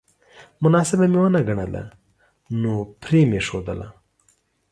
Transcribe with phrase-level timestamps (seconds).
[0.63, 1.83] مناسبه مې ونه ګڼله
[2.61, 3.87] نو پرې مې ښودله